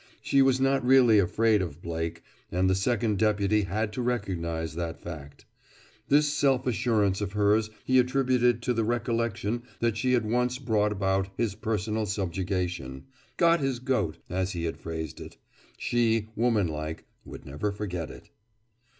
[0.23, 4.99] She was not really afraid of Blake, and the Second Deputy had to recognize that
[4.99, 5.45] fact.
[6.07, 10.91] This self assurance of hers he attributed to the recollection that she had once brought
[10.91, 13.03] about his personal subjugation,
[13.37, 15.37] "got his goat," as he had phrased it.
[15.77, 18.31] She, woman like, would never forget it.